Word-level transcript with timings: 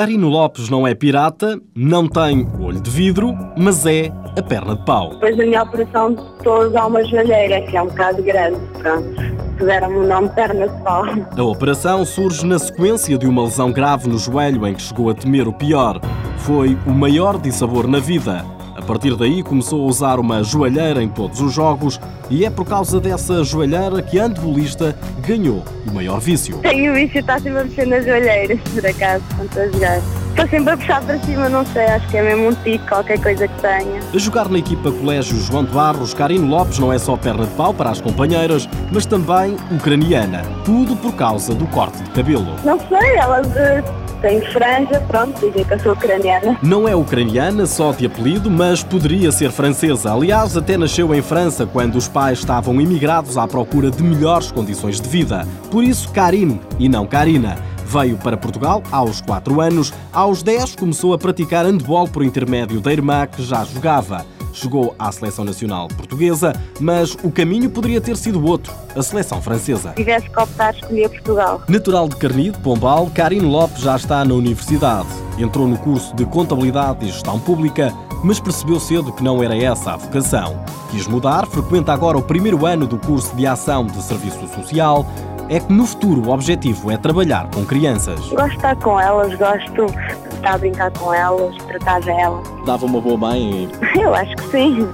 Carino 0.00 0.28
Lopes 0.28 0.70
não 0.70 0.86
é 0.86 0.94
pirata, 0.94 1.60
não 1.76 2.08
tem 2.08 2.48
olho 2.58 2.80
de 2.80 2.88
vidro, 2.88 3.36
mas 3.54 3.84
é 3.84 4.10
a 4.38 4.42
perna 4.42 4.74
de 4.74 4.82
pau. 4.86 5.10
Depois 5.10 5.36
da 5.36 5.44
minha 5.44 5.62
operação 5.62 6.16
estou 6.38 6.62
a 6.62 6.68
usar 6.68 6.86
uma 6.86 7.04
joelheira, 7.04 7.60
que 7.66 7.76
é 7.76 7.82
um 7.82 7.86
bocado 7.86 8.22
grande, 8.22 8.58
pronto. 8.78 9.39
Puseram-me 9.60 9.98
o 9.98 10.06
nome 10.06 10.30
perna 10.30 10.66
de 10.66 10.82
pau. 10.82 11.04
A 11.36 11.42
operação 11.42 12.02
surge 12.06 12.46
na 12.46 12.58
sequência 12.58 13.18
de 13.18 13.26
uma 13.26 13.44
lesão 13.44 13.70
grave 13.70 14.08
no 14.08 14.16
joelho 14.16 14.66
em 14.66 14.72
que 14.72 14.80
chegou 14.80 15.10
a 15.10 15.14
temer 15.14 15.46
o 15.46 15.52
pior. 15.52 16.00
Foi 16.38 16.78
o 16.86 16.90
maior 16.90 17.38
dissabor 17.38 17.86
na 17.86 17.98
vida. 17.98 18.42
A 18.74 18.80
partir 18.80 19.14
daí 19.16 19.42
começou 19.42 19.82
a 19.82 19.86
usar 19.86 20.18
uma 20.18 20.42
joelheira 20.42 21.02
em 21.02 21.10
todos 21.10 21.42
os 21.42 21.52
jogos 21.52 22.00
e 22.30 22.46
é 22.46 22.48
por 22.48 22.64
causa 22.64 22.98
dessa 22.98 23.44
joelheira 23.44 24.00
que 24.00 24.18
a 24.18 24.24
antebolista 24.24 24.96
ganhou 25.20 25.62
o 25.86 25.92
maior 25.92 26.20
vício. 26.20 26.56
Tenho 26.62 26.92
o 26.92 26.94
vício, 26.94 27.20
está 27.20 27.38
sempre 27.38 27.58
a 27.60 27.64
mexer 27.64 27.86
nas 27.86 28.02
joelheiras, 28.02 28.58
por 28.72 28.86
acaso, 28.86 29.24
quando 29.36 29.58
a 29.58 29.68
jogar. 29.68 30.19
Estou 30.30 30.48
sempre 30.48 30.72
a 30.72 30.76
puxar 30.76 31.02
para 31.02 31.18
cima, 31.20 31.48
não 31.48 31.66
sei, 31.66 31.84
acho 31.84 32.08
que 32.08 32.16
é 32.16 32.22
mesmo 32.22 32.48
um 32.48 32.54
tico, 32.54 32.86
qualquer 32.86 33.20
coisa 33.20 33.46
que 33.46 33.60
tenha. 33.60 34.00
A 34.14 34.18
jogar 34.18 34.48
na 34.48 34.58
equipa 34.58 34.90
Colégio 34.90 35.36
João 35.38 35.64
de 35.64 35.72
Barros, 35.72 36.14
Carino 36.14 36.46
Lopes 36.46 36.78
não 36.78 36.92
é 36.92 36.98
só 36.98 37.16
perna 37.16 37.44
de 37.44 37.54
pau 37.54 37.74
para 37.74 37.90
as 37.90 38.00
companheiras, 38.00 38.68
mas 38.92 39.04
também 39.04 39.56
ucraniana. 39.70 40.42
Tudo 40.64 40.96
por 40.96 41.14
causa 41.14 41.54
do 41.54 41.66
corte 41.66 42.02
de 42.02 42.10
cabelo. 42.10 42.54
Não 42.64 42.78
sei, 42.88 43.16
ela 43.16 43.42
de 43.42 43.82
tem 44.20 44.40
franja, 44.52 45.00
pronto, 45.08 45.34
dizem 45.40 45.64
que 45.64 45.74
eu 45.74 45.80
sou 45.80 45.92
ucraniana. 45.92 46.58
Não 46.62 46.86
é 46.86 46.94
ucraniana 46.94 47.64
só 47.64 47.90
de 47.90 48.04
apelido, 48.04 48.50
mas 48.50 48.82
poderia 48.82 49.32
ser 49.32 49.50
francesa. 49.50 50.12
Aliás, 50.12 50.56
até 50.56 50.76
nasceu 50.76 51.14
em 51.14 51.22
França 51.22 51.66
quando 51.66 51.96
os 51.96 52.06
pais 52.06 52.40
estavam 52.40 52.78
imigrados 52.80 53.38
à 53.38 53.48
procura 53.48 53.90
de 53.90 54.02
melhores 54.02 54.52
condições 54.52 55.00
de 55.00 55.08
vida. 55.08 55.46
Por 55.70 55.82
isso, 55.82 56.10
Karine 56.10 56.60
e 56.78 56.88
não 56.88 57.06
Karina. 57.06 57.56
Veio 57.90 58.16
para 58.18 58.36
Portugal 58.36 58.84
aos 58.92 59.20
4 59.20 59.60
anos. 59.60 59.92
Aos 60.12 60.44
10 60.44 60.76
começou 60.76 61.12
a 61.12 61.18
praticar 61.18 61.66
handball 61.66 62.06
por 62.06 62.22
intermédio 62.22 62.80
da 62.80 62.92
irmã 62.92 63.26
que 63.26 63.42
já 63.42 63.64
jogava 63.64 64.24
chegou 64.52 64.94
à 64.98 65.12
seleção 65.12 65.44
nacional 65.44 65.88
portuguesa, 65.88 66.52
mas 66.80 67.16
o 67.22 67.30
caminho 67.30 67.70
poderia 67.70 68.00
ter 68.00 68.16
sido 68.16 68.44
outro, 68.44 68.72
a 68.96 69.02
seleção 69.02 69.40
francesa. 69.40 69.92
Tivesse 69.96 70.28
que 70.28 70.40
optar, 70.40 70.74
escolher 70.74 71.08
Portugal. 71.08 71.62
Natural 71.68 72.08
de 72.08 72.16
Carnide, 72.16 72.58
Pombal, 72.58 73.08
Karine 73.14 73.46
Lopes 73.46 73.82
já 73.82 73.94
está 73.94 74.24
na 74.24 74.34
universidade. 74.34 75.08
Entrou 75.38 75.68
no 75.68 75.78
curso 75.78 76.14
de 76.16 76.24
Contabilidade 76.24 77.04
e 77.04 77.10
Gestão 77.10 77.38
Pública, 77.38 77.94
mas 78.22 78.40
percebeu 78.40 78.78
cedo 78.80 79.12
que 79.12 79.22
não 79.22 79.42
era 79.42 79.56
essa 79.56 79.92
a 79.92 79.96
vocação. 79.96 80.62
Quis 80.90 81.06
mudar, 81.06 81.46
frequenta 81.46 81.92
agora 81.92 82.18
o 82.18 82.22
primeiro 82.22 82.66
ano 82.66 82.86
do 82.86 82.98
curso 82.98 83.34
de 83.36 83.46
Ação 83.46 83.86
de 83.86 84.02
Serviço 84.02 84.46
Social, 84.48 85.06
é 85.50 85.58
que 85.58 85.72
no 85.72 85.84
futuro 85.84 86.22
o 86.28 86.30
objetivo 86.32 86.92
é 86.92 86.96
trabalhar 86.96 87.50
com 87.50 87.66
crianças. 87.66 88.20
Gosto 88.28 88.50
de 88.50 88.56
estar 88.56 88.76
com 88.76 89.00
elas, 89.00 89.34
gosto 89.34 89.86
de 89.86 90.34
estar 90.36 90.54
a 90.54 90.58
brincar 90.58 90.92
com 90.92 91.12
elas, 91.12 91.56
tratar 91.64 92.00
delas. 92.02 92.46
Dava 92.64 92.86
uma 92.86 93.00
boa 93.00 93.18
mãe? 93.18 93.68
Eu 94.00 94.14
acho 94.14 94.36
que 94.36 94.50
sim. 94.52 94.88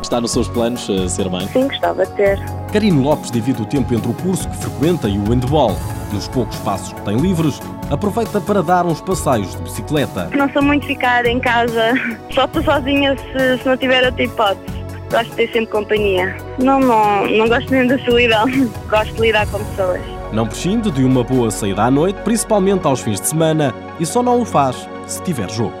Está 0.00 0.20
nos 0.20 0.30
seus 0.30 0.48
planos 0.48 0.88
uh, 0.88 1.08
ser 1.08 1.28
mãe? 1.28 1.46
Sim, 1.48 1.66
gostava 1.66 2.06
de 2.06 2.12
ter. 2.12 2.38
Karine 2.72 3.02
Lopes 3.02 3.32
divide 3.32 3.60
o 3.60 3.66
tempo 3.66 3.92
entre 3.92 4.08
o 4.08 4.14
curso 4.14 4.48
que 4.48 4.56
frequenta 4.56 5.08
e 5.08 5.18
o 5.18 5.24
handball. 5.24 5.76
Nos 6.12 6.28
poucos 6.28 6.56
passos 6.58 6.92
que 6.92 7.00
tem 7.02 7.16
livres, 7.16 7.60
aproveita 7.90 8.40
para 8.40 8.62
dar 8.62 8.86
uns 8.86 9.00
passeios 9.00 9.56
de 9.56 9.62
bicicleta. 9.62 10.30
Não 10.36 10.48
sou 10.52 10.62
muito 10.62 10.86
ficar 10.86 11.26
em 11.26 11.40
casa, 11.40 11.94
só 12.32 12.44
estou 12.44 12.62
sozinha 12.62 13.16
se, 13.16 13.58
se 13.60 13.68
não 13.68 13.76
tiver 13.76 14.04
outra 14.04 14.22
hipótese 14.22 14.79
gosto 15.10 15.30
de 15.30 15.36
ter 15.36 15.52
sempre 15.52 15.66
companhia. 15.66 16.36
Não, 16.58 16.80
não, 16.80 17.26
não 17.26 17.48
gosto 17.48 17.70
mesmo 17.70 17.88
da 17.88 17.98
solidão, 18.04 18.46
gosto 18.88 19.14
de 19.14 19.20
lidar 19.20 19.46
com 19.48 19.62
pessoas. 19.64 20.00
Não 20.32 20.46
prescinde 20.46 20.90
de 20.90 21.04
uma 21.04 21.24
boa 21.24 21.50
saída 21.50 21.82
à 21.82 21.90
noite, 21.90 22.20
principalmente 22.22 22.86
aos 22.86 23.00
fins 23.00 23.20
de 23.20 23.28
semana, 23.28 23.74
e 23.98 24.06
só 24.06 24.22
não 24.22 24.40
o 24.40 24.44
faz 24.44 24.88
se 25.06 25.20
tiver 25.22 25.50
jogo. 25.50 25.74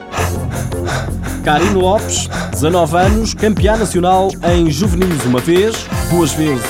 Karine 1.44 1.74
Lopes, 1.74 2.28
19 2.50 2.96
anos, 2.96 3.32
campeã 3.32 3.76
nacional 3.76 4.28
em 4.52 4.70
juvenis 4.70 5.24
uma 5.24 5.40
vez, 5.40 5.86
duas 6.10 6.32
vezes 6.32 6.64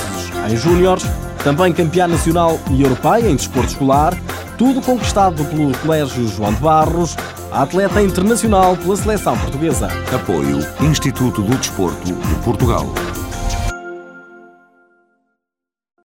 em 0.49 0.55
júniores, 0.55 1.03
também 1.43 1.73
campeã 1.73 2.07
nacional 2.07 2.59
e 2.69 2.83
europeia 2.83 3.27
em 3.27 3.35
desporto 3.35 3.71
escolar, 3.71 4.13
tudo 4.57 4.81
conquistado 4.81 5.43
pelo 5.45 5.75
Colégio 5.79 6.27
João 6.27 6.53
de 6.53 6.61
Barros, 6.61 7.17
atleta 7.51 8.01
internacional 8.01 8.77
pela 8.77 8.95
seleção 8.95 9.37
portuguesa. 9.37 9.87
Apoio 10.13 10.59
Instituto 10.81 11.41
do 11.41 11.57
Desporto 11.57 12.03
de 12.03 12.13
Portugal. 12.43 12.87